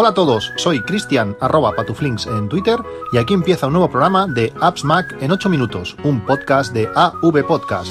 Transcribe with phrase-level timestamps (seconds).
[0.00, 2.78] Hola a todos, soy Cristian arroba patuflinks en Twitter
[3.12, 6.88] y aquí empieza un nuevo programa de Apps Mac en 8 minutos, un podcast de
[6.94, 7.90] AV Podcast.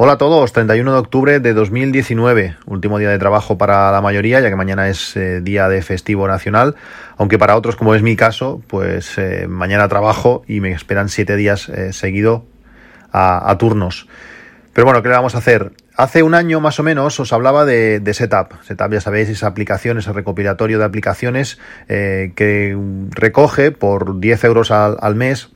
[0.00, 4.38] Hola a todos, 31 de octubre de 2019, último día de trabajo para la mayoría,
[4.38, 6.76] ya que mañana es eh, día de festivo nacional,
[7.16, 11.34] aunque para otros, como es mi caso, pues eh, mañana trabajo y me esperan siete
[11.34, 12.46] días eh, seguido
[13.10, 14.06] a, turnos.
[14.72, 15.72] Pero bueno, ¿qué le vamos a hacer?
[15.96, 18.52] Hace un año más o menos os hablaba de, Setup.
[18.62, 21.58] Setup, ya sabéis, esa aplicación, ese recopilatorio de aplicaciones
[21.88, 22.78] que
[23.10, 25.50] recoge por 10 euros al mes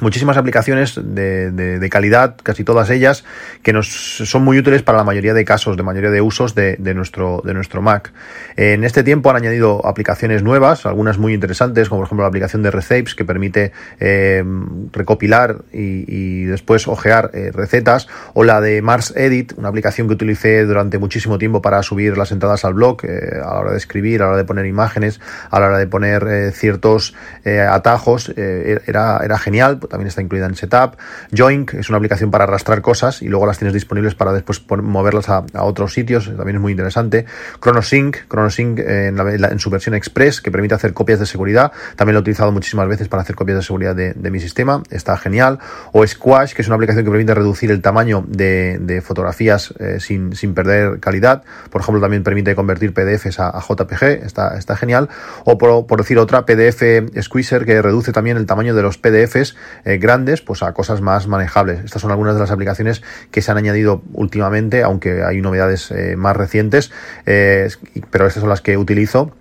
[0.00, 3.24] muchísimas aplicaciones de, de, calidad, casi todas ellas,
[3.62, 6.76] que nos son muy útiles para la mayoría de casos, de mayoría de usos de,
[6.78, 8.12] de, nuestro, de nuestro Mac.
[8.56, 12.62] En este tiempo han añadido aplicaciones nuevas, algunas muy interesantes, como por ejemplo la aplicación
[12.62, 14.44] de Recipes, que permite eh,
[14.92, 20.64] recopilar y, después ojear eh, recetas, o la de Mars Edit, una aplicación que utilicé
[20.64, 24.22] durante muchísimo tiempo para subir las entradas al blog, eh, a la hora de escribir,
[24.22, 25.20] a la hora de poner imágenes,
[25.50, 27.14] a la hora de poner ciertos
[27.44, 30.96] atajos, era, era genial también está incluida en Setup.
[31.36, 35.28] Joink es una aplicación para arrastrar cosas y luego las tienes disponibles para después moverlas
[35.28, 37.26] a, otros sitios, también es muy interesante.
[37.62, 42.20] ChronoSync, ChronoSync en, en, su versión Express, que permite hacer copias de seguridad, también lo
[42.20, 45.58] he utilizado muchísimas veces para hacer copias de seguridad de, mi sistema, está genial.
[45.92, 50.34] O Squash, que es una aplicación que permite reducir el tamaño de, fotografías eh, sin,
[50.34, 51.42] sin perder calidad.
[51.70, 55.08] Por ejemplo, también permite convertir PDFs a, JPG, está, está genial.
[55.44, 56.82] O por, por decir otra, PDF
[57.20, 61.26] Squeezer, que reduce también el tamaño de los PDFs eh, grandes pues a cosas más
[61.26, 61.84] manejables.
[61.84, 66.16] Estas son algunas de las aplicaciones que se han añadido últimamente, aunque hay novedades eh,
[66.16, 66.90] más recientes,
[67.26, 67.68] eh,
[68.10, 69.32] pero estas son las que utilizo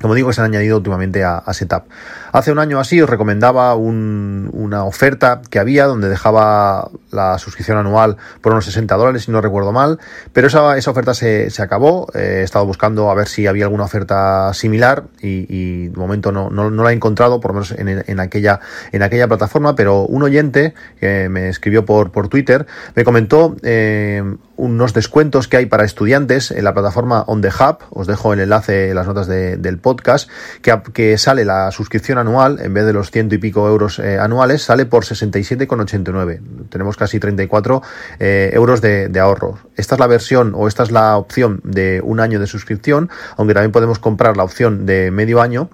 [0.00, 1.84] como digo, se han añadido últimamente a, Setup.
[2.30, 8.16] Hace un año así os recomendaba una oferta que había donde dejaba la suscripción anual
[8.40, 9.98] por unos 60 dólares, si no recuerdo mal,
[10.32, 12.06] pero esa, esa oferta se, se acabó.
[12.14, 16.50] Eh, he estado buscando a ver si había alguna oferta similar y, de momento no,
[16.50, 18.60] no, no, la he encontrado, por lo menos en, en, aquella,
[18.92, 24.22] en aquella plataforma, pero un oyente que me escribió por, por Twitter me comentó eh,
[24.58, 27.78] unos descuentos que hay para estudiantes en la plataforma On The Hub.
[27.90, 30.28] Os dejo el enlace en las notas del podcast,
[30.60, 34.62] que, sale la suscripción anual, en vez de los ciento y pico euros eh, anuales,
[34.62, 36.40] sale por 67,89.
[36.68, 37.82] Tenemos casi 34
[38.18, 39.58] eh, euros de, de, ahorro.
[39.76, 43.54] Esta es la versión o esta es la opción de un año de suscripción, aunque
[43.54, 45.70] también podemos comprar la opción de medio año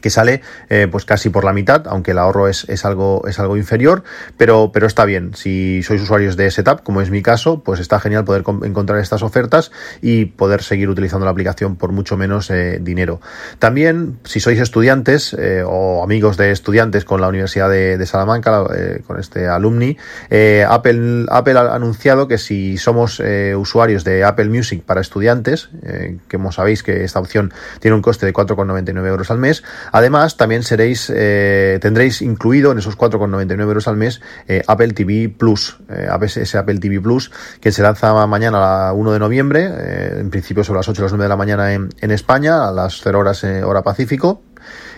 [0.00, 3.38] que sale eh, pues casi por la mitad, aunque el ahorro es, es, algo, es
[3.38, 4.04] algo inferior,
[4.36, 5.34] pero, pero está bien.
[5.34, 9.22] Si sois usuarios de Setup, como es mi caso, pues está genial poder encontrar estas
[9.22, 9.72] ofertas
[10.02, 13.20] y poder seguir utilizando la aplicación por mucho menos eh, dinero.
[13.58, 18.64] También, si sois estudiantes eh, o amigos de estudiantes con la Universidad de, de Salamanca,
[18.74, 19.96] eh, con este alumni,
[20.30, 25.70] eh, Apple, Apple ha anunciado que si somos eh, usuarios de Apple Music para estudiantes,
[25.82, 29.62] que como sabéis que esta opción tiene un coste de 4,99 euros al mes,
[29.92, 35.28] Además, también seréis, eh, tendréis incluido en esos 4,99 euros al mes eh, Apple TV
[35.28, 37.30] Plus, eh, ese Apple TV Plus
[37.60, 41.04] que se lanza mañana a 1 de noviembre, eh, en principio sobre las 8 o
[41.04, 44.42] las 9 de la mañana en, en España, a las 0 horas eh, hora Pacífico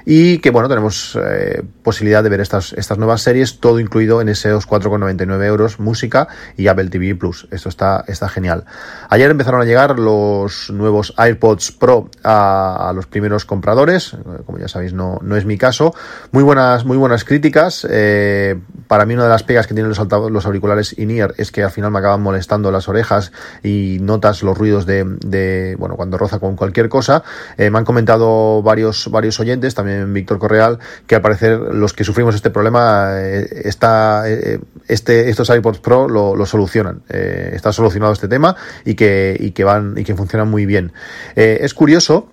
[0.09, 4.29] y que bueno, tenemos eh, posibilidad de ver estas, estas nuevas series, todo incluido en
[4.29, 7.49] esos 4,99 euros, música y Apple TV Plus.
[7.51, 8.65] Esto está, está genial.
[9.11, 14.93] Ayer empezaron a llegar los nuevos AirPods Pro a, los primeros compradores, como ya sabéis,
[14.93, 15.93] no, no es mi caso.
[16.31, 17.85] Muy buenas, muy buenas críticas.
[17.91, 20.01] Eh, para mí una de las pegas que tienen los,
[20.31, 23.33] los auriculares in-ear es que al final me acaban molestando las orejas
[23.65, 27.25] y notas los ruidos de, de bueno, cuando roza con cualquier cosa.
[27.57, 32.05] Eh, me han comentado varios, varios oyentes, también Víctor Correal, que al parecer los que
[32.05, 37.03] sufrimos este problema, eh, está, eh, este, estos iPods Pro lo, lo solucionan.
[37.09, 40.93] Eh, está solucionado este tema y que, y que van y que funcionan muy bien.
[41.35, 42.31] Eh, es curioso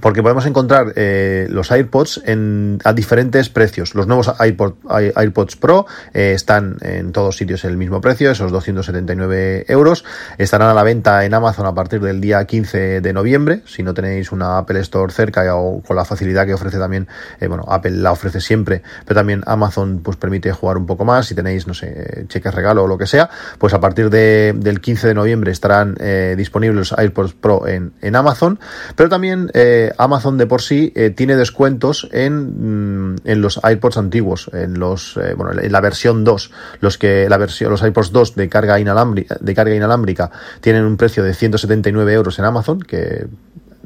[0.00, 3.94] porque podemos encontrar eh, los AirPods en, a diferentes precios.
[3.94, 9.66] Los nuevos iPod, AirPods Pro eh, están en todos sitios el mismo precio, esos 279
[9.68, 10.04] euros.
[10.38, 13.62] Estarán a la venta en Amazon a partir del día 15 de noviembre.
[13.66, 17.06] Si no tenéis una Apple Store cerca o con la facilidad que ofrece también,
[17.40, 21.26] eh, bueno, Apple la ofrece siempre, pero también Amazon pues permite jugar un poco más.
[21.26, 24.80] Si tenéis, no sé, cheques regalo o lo que sea, pues a partir de, del
[24.80, 28.58] 15 de noviembre estarán eh, disponibles los AirPods Pro en, en Amazon,
[28.96, 33.96] pero también eh, Amazon de por sí eh, tiene descuentos en, mm, en los iPods
[33.96, 36.50] antiguos, en los eh, bueno, en la versión 2,
[36.80, 40.96] los que la versión los iPods 2 de carga inalámbrica, de carga inalámbrica tienen un
[40.96, 43.26] precio de 179 euros en Amazon, que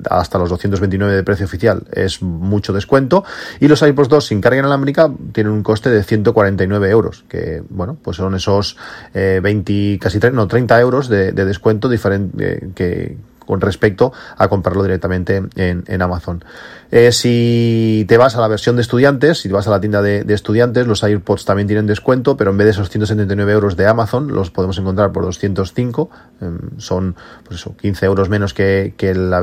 [0.09, 3.25] hasta los 229 de precio oficial es mucho descuento.
[3.61, 7.97] Y los AirPods 2 sin carga inalámbrica tienen un coste de 149 euros, que bueno,
[8.03, 8.77] pues son esos
[9.15, 13.17] 20, eh, casi 30, no, 30 euros de, descuento diferente eh, que
[13.49, 16.45] con respecto a comprarlo directamente en, Amazon.
[16.91, 20.03] Eh, si te vas a la versión de estudiantes, si te vas a la tienda
[20.03, 23.87] de, estudiantes, los AirPods también tienen descuento, pero en vez de esos 179 euros de
[23.87, 26.11] Amazon, los podemos encontrar por 205.
[26.43, 29.41] Em, son, pues eso, 15 euros menos que, la,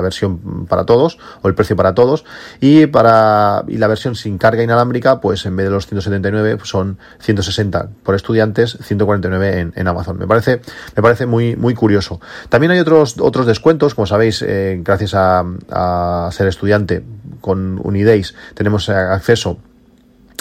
[0.00, 2.24] versión para todos, o el precio para todos.
[2.62, 6.70] Y para y la versión sin carga inalámbrica, pues en vez de los 179, pues
[6.70, 10.16] son 160 por estudiantes, 149 en, en Amazon.
[10.16, 10.62] Me parece,
[10.96, 12.22] me parece muy, muy curioso.
[12.48, 13.16] También hay otros
[13.46, 17.02] descuentos, como sabéis, eh, gracias a, a ser estudiantes
[17.40, 19.58] con Unidays tenemos acceso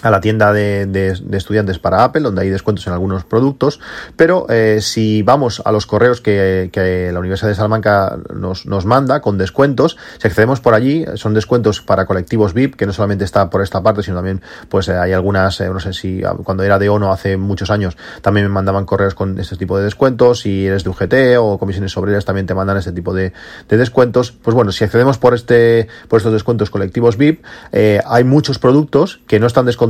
[0.04, 3.80] a la tienda de, de, estudiantes para Apple, donde hay descuentos en algunos productos,
[4.18, 8.86] pero eh, si vamos a los correos que, que, la Universidad de Salamanca nos, nos
[8.86, 13.24] manda con descuentos, si accedemos por allí, son descuentos para colectivos VIP, que no solamente
[13.24, 16.64] está por esta parte, sino también pues eh, hay algunas, eh, no sé si cuando
[16.64, 20.42] era de ONO hace muchos años, también me mandaban correos con este tipo de descuentos,
[20.42, 23.32] si eres de UGT o comisiones obreras también te mandan este tipo de,
[23.70, 27.44] de descuentos, pues bueno, si accedemos por este por estos descuentos colectivos VIP,
[28.06, 29.83] hay muchos productos que no están descontados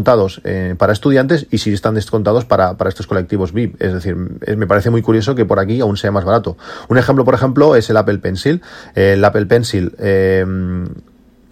[0.43, 3.81] eh, para estudiantes y si están descontados para, para estos colectivos VIP.
[3.81, 6.57] Es decir, me parece muy curioso que por aquí aún sea más barato.
[6.89, 8.61] Un ejemplo, por ejemplo, es el Apple Pencil.
[8.95, 10.45] el Apple Pencil eh,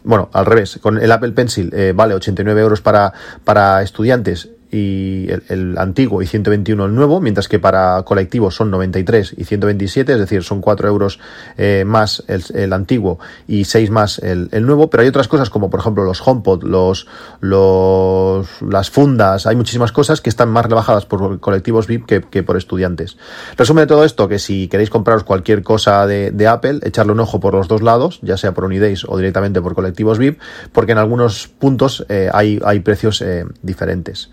[0.03, 5.27] bueno, al revés, con el Apple Pencil eh, vale 89 euros para, para estudiantes y
[5.50, 10.19] el, antiguo y 121 el nuevo, mientras que para colectivos son 93 y 127, es
[10.19, 11.19] decir, son 4 euros
[11.57, 15.81] eh, más el, antiguo y 6 más el, nuevo, pero hay otras cosas como por
[15.81, 17.07] ejemplo los HomePod, los,
[17.41, 22.56] los, las fundas, hay muchísimas cosas que están más rebajadas por colectivos VIP que, por
[22.56, 23.17] estudiantes.
[23.57, 27.39] Resumen de todo esto, que si queréis compraros cualquier cosa de, Apple, echarle un ojo
[27.39, 30.39] por los dos lados, ya sea por Unidays o directamente por colectivos VIP,
[30.71, 34.29] porque en algunos puntos eh, hay, hay precios eh, diferentes.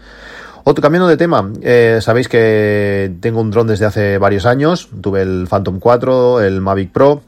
[0.71, 5.23] Otro cambiando de tema, eh, sabéis que tengo un dron desde hace varios años, tuve
[5.23, 7.23] el Phantom 4, el Mavic Pro,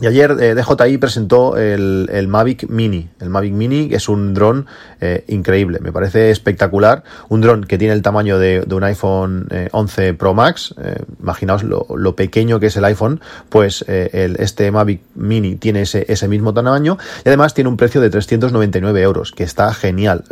[0.00, 3.08] y ayer eh, DJI presentó el, el, Mavic Mini.
[3.20, 4.66] El Mavic Mini es un dron
[5.00, 7.02] eh, increíble, me parece espectacular.
[7.28, 10.74] Un dron que tiene el tamaño de, de un iPhone 11 eh, Pro Max.
[10.80, 15.82] Eh, imaginaos lo, lo, pequeño que es el iPhone, pues el, este Mavic Mini tiene
[15.82, 20.24] ese, ese, mismo tamaño y además tiene un precio de 399 euros, que está genial.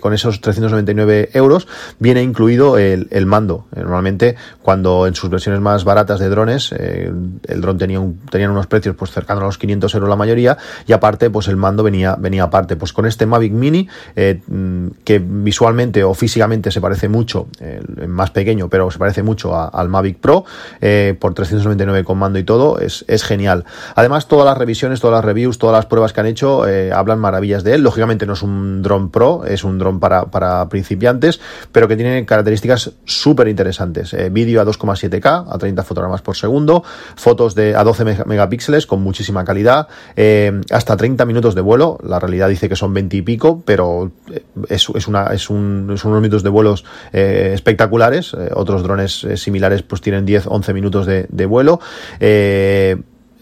[0.00, 1.68] con esos 399 euros
[1.98, 3.66] viene incluido el, el, mando.
[3.74, 8.57] Normalmente cuando en sus versiones más baratas de drones, el dron tenía un, tenía un
[8.58, 11.82] unos precios pues cercanos a los 500 euros la mayoría y aparte pues el mando
[11.82, 12.76] venía, venía aparte.
[12.76, 17.80] Pues con este Mavic Mini eh, mm, que visualmente o físicamente se parece mucho, eh,
[18.06, 20.44] más pequeño, pero se parece mucho al Mavic Pro
[20.80, 23.64] eh, por 399 con mando y todo, es, es genial.
[23.94, 27.64] Además todas las revisiones, todas las reviews, todas las pruebas que han hecho hablan maravillas
[27.64, 27.82] de él.
[27.82, 31.40] Lógicamente no es un dron pro, es un dron para, para principiantes,
[31.72, 34.14] pero que tiene características súper interesantes.
[34.32, 36.82] vídeo a 2,7K, a 30 fotogramas por segundo,
[37.16, 41.98] fotos de a 12 megapíxeles píxeles con muchísima calidad, eh, hasta 30 minutos de vuelo,
[42.02, 45.88] la realidad dice que son 20 y pico, pero eh, es, es, una, es, un,
[45.88, 51.46] unos minutos de vuelos eh, espectaculares, otros drones similares pues tienen 10, 11 minutos de
[51.46, 51.80] vuelo.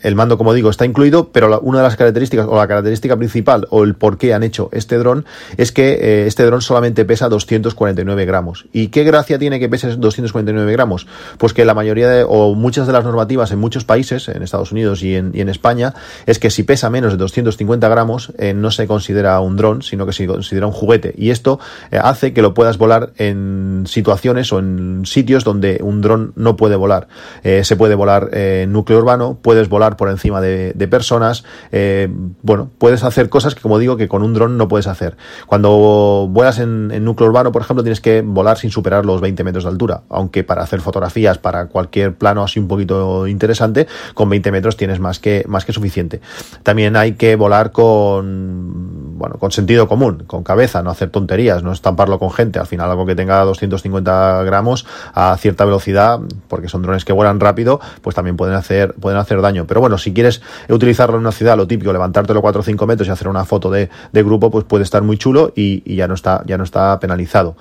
[0.02, 3.66] El mando, como digo, está incluido, pero una de las características, o la característica principal,
[3.70, 5.24] o el por qué han hecho este dron,
[5.56, 8.66] es que eh, este dron solamente pesa 249 gramos.
[8.72, 11.06] ¿Y qué gracia tiene que pese 249 gramos?
[11.38, 14.70] Pues que la mayoría de, o muchas de las normativas en muchos países, en Estados
[14.70, 15.94] Unidos y en, y en España,
[16.26, 20.04] es que si pesa menos de 250 gramos, eh, no se considera un dron, sino
[20.04, 21.14] que se considera un juguete.
[21.16, 21.58] Y esto
[21.90, 26.56] eh, hace que lo puedas volar en situaciones o en sitios donde un dron no
[26.56, 27.08] puede volar.
[27.42, 31.44] Se puede volar en núcleo urbano, puedes volar por encima de, personas.
[31.70, 32.08] Eh,
[32.42, 35.16] bueno, puedes hacer cosas que, como digo, que con un dron no puedes hacer.
[35.46, 39.62] Cuando vuelas en, núcleo urbano, por ejemplo, tienes que volar sin superar los 20 metros
[39.62, 40.02] de altura.
[40.08, 44.98] Aunque para hacer fotografías, para cualquier plano así un poquito interesante, con 20 metros tienes
[44.98, 46.20] más que, más que suficiente.
[46.62, 51.72] También hay que volar con, bueno, con sentido común, con cabeza, no hacer tonterías, no
[51.72, 52.58] estamparlo con gente.
[52.58, 57.40] Al final, algo que tenga 250 gramos a cierta velocidad, porque son drones que vuelan
[57.40, 59.66] rápido, pues también pueden hacer, pueden hacer daño.
[59.66, 63.08] Pero bueno, si quieres utilizarlo en una ciudad, lo típico, levantártelo 4 o 5 metros
[63.08, 66.08] y hacer una foto de, de grupo, pues puede estar muy chulo y, y, ya,
[66.08, 67.56] no está, ya no está penalizado.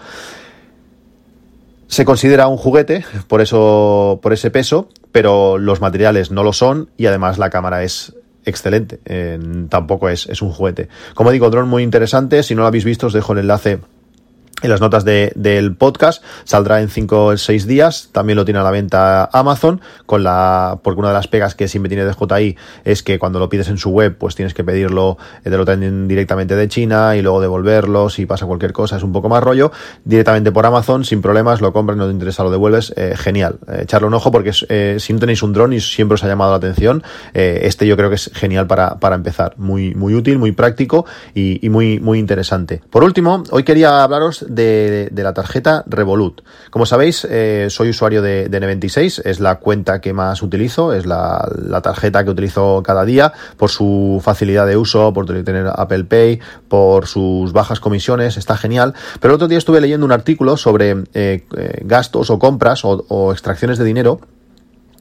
[1.88, 6.90] Se considera un juguete, por eso, por ese peso, pero los materiales no lo son
[6.98, 8.16] y además la cámara es
[8.46, 9.00] excelente.
[9.06, 10.88] Eh, tampoco es, es un juguete.
[11.14, 12.44] Como digo, dron muy interesante.
[12.44, 13.80] Si no lo habéis visto, os dejo el enlace
[14.62, 16.24] en las notas de, del podcast.
[16.44, 18.10] Saldrá en 5 o 6 días.
[18.12, 19.82] También lo tiene a la venta Amazon.
[20.06, 23.50] Con la, porque una de las pegas que siempre tiene DJI es que cuando lo
[23.50, 27.16] pides en su web, pues tienes que pedirlo, eh, te lo traen directamente de China
[27.16, 28.10] y luego devolverlo.
[28.10, 29.72] Si pasa cualquier cosa, es un poco más rollo.
[30.04, 32.94] Directamente por Amazon, sin problemas, lo compras, no te interesa, lo devuelves.
[32.96, 33.60] Eh, genial.
[33.68, 36.52] Eh, echarle un ojo porque si no tenéis un dron y siempre os ha llamado
[36.52, 39.54] la atención, este yo creo que es genial para, para empezar.
[39.58, 42.82] Muy, muy útil, muy práctico y, y muy, muy interesante.
[42.90, 46.42] Por último, hoy quería hablaros de, la tarjeta Revolut.
[46.70, 51.48] Como sabéis, eh, soy usuario de, N26, es la cuenta que más utilizo, es la,
[51.84, 57.08] tarjeta que utilizo cada día por su facilidad de uso, por tener Apple Pay, por
[57.08, 58.94] sus bajas comisiones, está genial.
[59.20, 63.32] Pero el otro día estuve leyendo un artículo sobre eh, eh, gastos o compras o
[63.32, 64.20] extracciones de dinero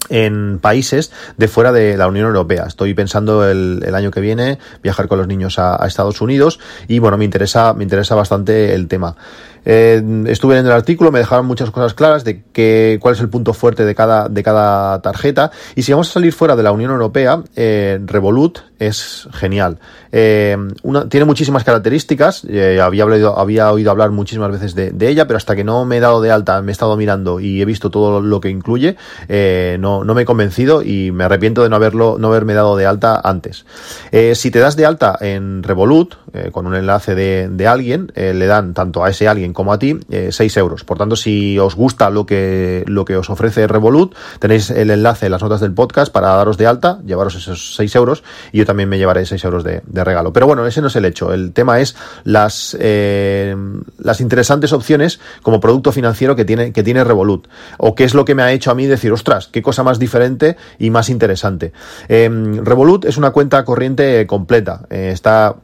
[0.09, 2.65] en países de fuera de la Unión Europea.
[2.67, 6.61] Estoy pensando el, el año que viene viajar con los niños a, a, Estados Unidos
[6.89, 9.17] y bueno, me interesa, me interesa bastante el tema.
[9.65, 13.29] Eh, estuve en el artículo, me dejaron muchas cosas claras de que, cuál es el
[13.29, 15.51] punto fuerte de cada, de cada tarjeta.
[15.75, 19.79] Y si vamos a salir fuera de la Unión Europea, eh, Revolut es genial.
[20.13, 25.09] Eh, una, tiene muchísimas características, eh, había, hablado, había oído hablar muchísimas veces de, de,
[25.09, 27.61] ella, pero hasta que no me he dado de alta, me he estado mirando y
[27.61, 28.97] he visto todo lo que incluye,
[29.29, 32.77] eh, no, no me he convencido y me arrepiento de no haberlo, no haberme dado
[32.77, 33.65] de alta antes.
[34.13, 36.15] Eh, si te das de alta en Revolut,
[36.51, 39.99] con un enlace de, de alguien, le dan tanto a ese alguien como a ti
[40.31, 40.85] 6 euros.
[40.85, 45.27] Por tanto, si os gusta lo que, lo que os ofrece Revolut, tenéis el enlace
[45.27, 48.67] en las notas del podcast para daros de alta, llevaros esos 6 euros y yo
[48.67, 50.33] también me llevaré 6 euros de, de regalo.
[50.33, 51.33] Pero bueno, ese no es el hecho.
[51.33, 57.49] El tema es las, las interesantes opciones como producto financiero que tiene, que tiene Revolut.
[57.79, 59.99] O qué es lo que me ha hecho a mí decir, ostras, qué cosa más
[59.99, 61.73] diferente y más interesante.
[62.09, 64.87] Revolut es una cuenta corriente completa.
[64.91, 65.57] Eh, está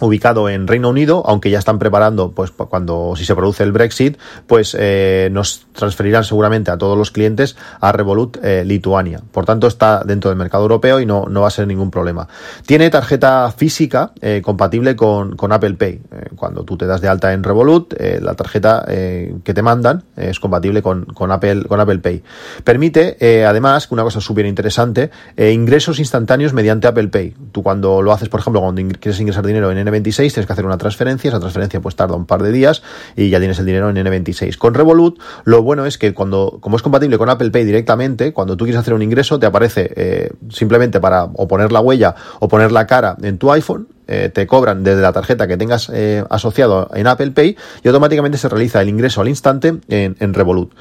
[0.00, 4.18] ubicado en Reino Unido, aunque ya están preparando, pues cuando si se produce el Brexit,
[4.46, 9.20] pues eh, nos transferirán seguramente a todos los clientes a Revolut eh, Lituania.
[9.32, 12.28] Por tanto, está dentro del mercado europeo y no, no va a ser ningún problema.
[12.66, 16.00] Tiene tarjeta física eh, compatible con, con, Apple Pay.
[16.36, 20.80] Cuando tú te das de alta en Revolut, la tarjeta que te mandan es compatible
[20.80, 22.22] con, con, Apple, con Apple Pay.
[22.62, 27.34] Permite, además, una cosa súper interesante, ingresos instantáneos mediante Apple Pay.
[27.50, 30.66] Tú cuando lo haces, por ejemplo, cuando quieres ingresar dinero en N26 tienes que hacer
[30.66, 32.82] una transferencia, esa transferencia pues tarda un par de días
[33.16, 34.56] y ya tienes el dinero en N26.
[34.56, 38.56] Con Revolut, lo bueno es que cuando, como es compatible con Apple Pay directamente, cuando
[38.56, 42.48] tú quieres hacer un ingreso, te aparece eh, simplemente para o poner la huella o
[42.48, 46.24] poner la cara en tu iPhone, eh, te cobran desde la tarjeta que tengas eh,
[46.30, 50.72] asociado en Apple Pay y automáticamente se realiza el ingreso al instante en, en Revolut.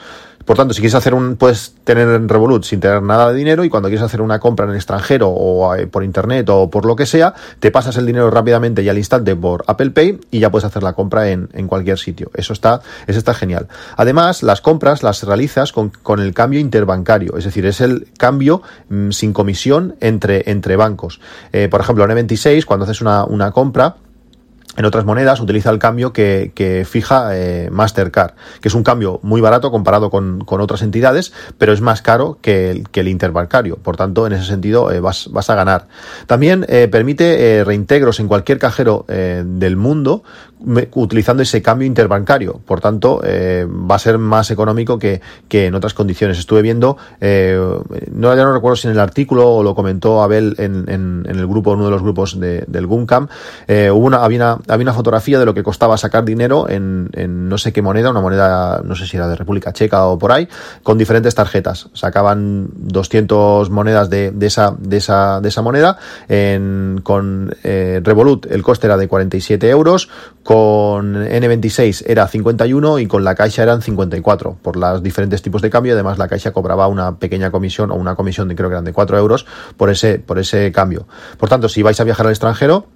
[0.46, 3.63] Por tanto, si quieres hacer un, puedes tener en Revolut sin tener nada de dinero
[3.63, 6.86] y cuando quieres hacer una compra en el extranjero o eh, por internet o por
[6.86, 10.39] lo que sea, te pasas el dinero rápidamente y al instante por Apple Pay y
[10.39, 12.31] ya puedes hacer la compra en, en cualquier sitio.
[12.34, 13.67] Eso está, eso está genial.
[13.96, 18.62] Además, las compras las realizas con, con el cambio interbancario, es decir, es el cambio
[18.89, 21.19] mmm, sin comisión entre, entre bancos.
[21.51, 23.98] Eh, por ejemplo, en E26, cuando haces una, una compra,
[24.78, 29.20] en otras monedas utiliza el cambio que, que fija eh, Mastercard, que es un cambio
[29.24, 33.08] muy barato comparado con, con otras entidades, pero es más caro que el, que el
[33.08, 33.78] interbancario.
[33.78, 35.88] Por tanto, en ese sentido eh, vas, vas, a ganar.
[36.28, 40.24] También eh, permite eh, reintegros en cualquier cajero eh, del mundo
[40.92, 42.60] utilizando ese cambio interbancario.
[42.66, 46.38] Por tanto, eh, va a ser más económico que, que en otras condiciones.
[46.38, 50.84] Estuve viendo, no, ya no recuerdo si en el artículo o lo comentó Abel en,
[50.90, 53.30] en, en el grupo, uno de los grupos de, del GUMCAM,
[53.70, 57.50] hubo una, había una había una fotografía de lo que costaba sacar dinero en, en,
[57.50, 60.32] no sé qué moneda, una moneda, no sé si era de República Checa o por
[60.32, 60.48] ahí,
[60.84, 61.89] con diferentes tarjetas.
[61.94, 65.98] Sacaban 200 monedas de, de esa, de, esa, de esa moneda.
[67.04, 70.10] Con eh, Revolut el coste era de 47 euros,
[70.44, 75.70] con N26 era 51 y con la Caixa eran 54 por los diferentes tipos de
[75.70, 75.94] cambio.
[75.94, 78.94] Además, la Caixa cobraba una pequeña comisión o una comisión de creo que eran de
[78.94, 79.46] 4 euros
[79.78, 81.08] por ese, por ese cambio.
[81.38, 82.88] Por tanto, si vais a viajar al extranjero,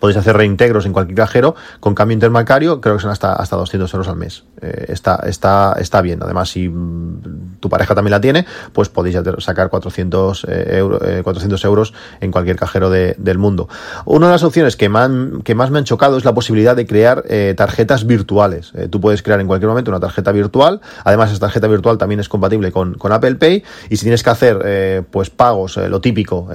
[0.00, 3.92] Podéis hacer reintegros en cualquier cajero con cambio interbancario, creo que son hasta, hasta 200
[3.94, 4.44] euros al mes.
[4.60, 6.22] Eh, está, está, está bien.
[6.22, 11.22] Además, si mm, tu pareja también la tiene, pues podéis sacar 400, eh, euro, eh,
[11.24, 13.68] 400 euros en cualquier cajero de, del mundo.
[14.04, 15.10] Una de las opciones que más,
[15.42, 18.72] que más me han chocado es la posibilidad de crear eh, tarjetas virtuales.
[18.90, 20.82] Tú puedes crear en cualquier momento una tarjeta virtual.
[21.04, 23.64] Además, esa tarjeta virtual también es compatible con, con Apple Pay.
[23.88, 26.48] Y si tienes que hacer pues pagos, lo típico,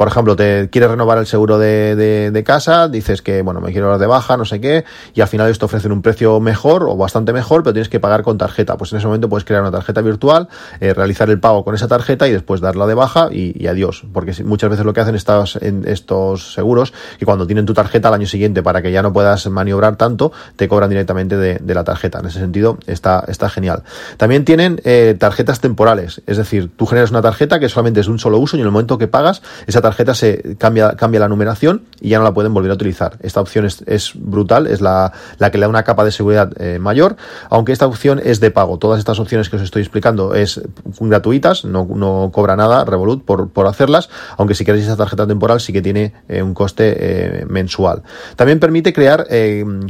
[0.00, 3.90] por ejemplo, te quieres renovar el seguro de, de, casa, dices que, bueno, me quiero
[3.90, 6.84] dar de baja, no sé qué, y al final ellos te ofrecen un precio mejor
[6.84, 8.78] o bastante mejor, pero tienes que pagar con tarjeta.
[8.78, 10.48] Pues en ese momento puedes crear una tarjeta virtual,
[10.80, 14.06] eh, realizar el pago con esa tarjeta y después darla de baja y, adiós.
[14.10, 18.08] Porque muchas veces lo que hacen estos, en estos seguros, que cuando tienen tu tarjeta
[18.08, 21.84] al año siguiente para que ya no puedas maniobrar tanto, te cobran directamente de, la
[21.84, 22.20] tarjeta.
[22.20, 23.82] En ese sentido está, está genial.
[24.16, 28.18] También tienen eh, tarjetas temporales, es decir, tú generas una tarjeta que solamente es un
[28.18, 31.82] solo uso y en el momento que pagas, esa tarjeta se cambia, cambia la numeración
[32.00, 33.18] y ya no la pueden volver a utilizar.
[33.20, 36.50] Esta opción es, es brutal, es la, la, que le da una capa de seguridad
[36.60, 37.16] eh, mayor,
[37.48, 38.78] aunque esta opción es de pago.
[38.78, 40.60] Todas estas opciones que os estoy explicando es
[41.00, 45.60] gratuitas, no, no cobra nada Revolut por, por hacerlas, aunque si queréis esa tarjeta temporal
[45.60, 48.02] sí que tiene eh, un coste mensual.
[48.36, 49.26] También permite crear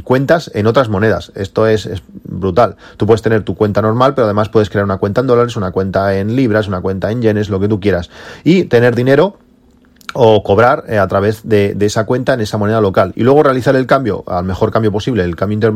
[0.03, 1.31] cuentas en otras monedas.
[1.35, 2.75] Esto es, es brutal.
[2.97, 5.71] Tú puedes tener tu cuenta normal, pero además puedes crear una cuenta en dólares, una
[5.71, 8.09] cuenta en libras, una cuenta en yenes, lo que tú quieras.
[8.43, 9.37] Y tener dinero
[10.13, 13.75] o cobrar eh, a través de, esa cuenta en esa moneda local y luego realizar
[13.75, 15.71] el cambio al mejor cambio posible, el cambio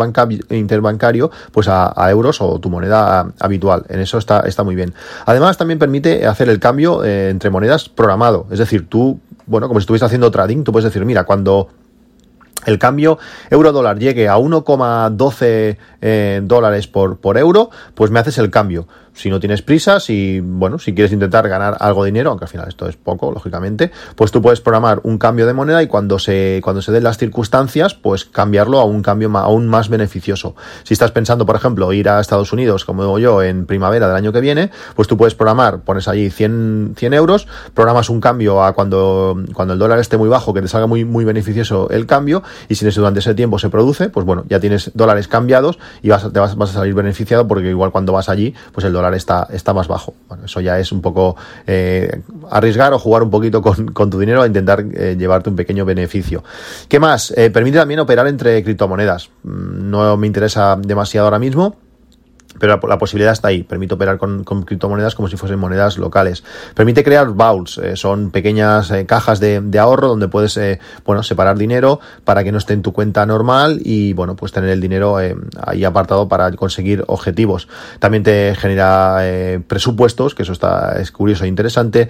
[0.49, 3.85] interbancario, pues a, euros o tu moneda habitual.
[3.89, 4.93] En eso está, está muy bien.
[5.25, 8.47] Además, también permite hacer el cambio eh, entre monedas programado.
[8.51, 11.69] Es decir, tú, bueno, como si estuvieras haciendo trading, tú puedes decir, mira, cuando
[12.65, 13.17] el cambio
[13.49, 19.29] euro-dólar llegue a 1,12 eh, dólares por, por euro, pues me haces el cambio si
[19.29, 22.67] no tienes prisa, si, bueno, si quieres intentar ganar algo de dinero, aunque al final
[22.67, 26.59] esto es poco, lógicamente, pues tú puedes programar un cambio de moneda y cuando se,
[26.63, 30.55] cuando se den las circunstancias, pues cambiarlo a un cambio aún más beneficioso.
[30.83, 34.17] Si estás pensando, por ejemplo, ir a Estados Unidos, como digo yo, en primavera del
[34.17, 38.63] año que viene, pues tú puedes programar, pones allí 100, 100 euros, programas un cambio
[38.63, 42.05] a cuando, cuando el dólar esté muy bajo, que te salga muy, muy beneficioso el
[42.05, 46.09] cambio, y si durante ese tiempo se produce, pues bueno, ya tienes dólares cambiados y
[46.09, 49.04] vas, te vas, vas a salir beneficiado porque igual cuando vas allí, pues el dólar
[49.13, 50.13] está, está más bajo.
[50.27, 51.35] Bueno, eso ya es un poco
[51.67, 55.85] eh, arriesgar o jugar un poquito con, tu dinero a intentar eh, llevarte un pequeño
[55.85, 56.43] beneficio.
[56.87, 57.31] ¿Qué más?
[57.37, 59.29] Eh, permite también operar entre criptomonedas.
[59.43, 61.75] Mm, no me interesa demasiado ahora mismo
[62.59, 63.63] pero la, posibilidad está ahí.
[63.63, 66.43] Permite operar con, criptomonedas como si fuesen monedas locales.
[66.73, 71.57] Permite crear vaults, eh, son pequeñas eh, cajas de, ahorro donde puedes, eh, bueno, separar
[71.57, 75.17] dinero para que no esté en tu cuenta normal y, bueno, pues tener el dinero
[75.17, 77.67] ahí apartado para conseguir objetivos.
[77.99, 79.21] También te genera
[79.67, 82.09] presupuestos, que eso está, es curioso e interesante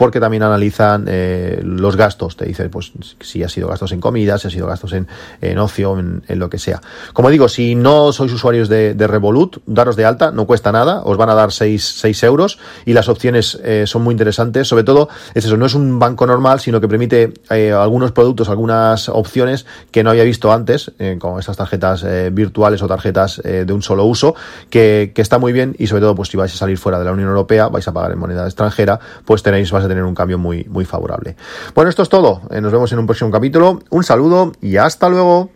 [0.00, 2.34] porque también analizan eh, los gastos.
[2.34, 2.90] Te dice, pues,
[3.20, 5.06] si ha sido gastos en comida, si ha sido gastos en,
[5.42, 6.80] en ocio, en, lo que sea.
[7.12, 11.18] Como digo, si no sois usuarios de, Revolut, daros de alta, no cuesta nada, os
[11.18, 14.68] van a dar 6, euros y las opciones eh, son muy interesantes.
[14.68, 18.48] Sobre todo, es eso, no es un banco normal, sino que permite eh, algunos productos,
[18.48, 23.82] algunas opciones que no había visto antes, como estas tarjetas virtuales o tarjetas de un
[23.82, 24.34] solo uso,
[24.70, 27.04] que, que, está muy bien y sobre todo, pues si vais a salir fuera de
[27.04, 30.14] la Unión Europea, vais a pagar en moneda extranjera, pues tenéis, vas a tener un
[30.14, 31.36] cambio muy, muy favorable.
[31.74, 32.42] Bueno, esto es todo.
[32.50, 33.80] Eh, nos vemos en un próximo capítulo.
[33.90, 35.50] Un saludo y hasta luego.